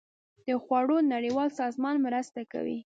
[0.47, 2.77] د خوړو نړیوال سازمان مرسته کوي.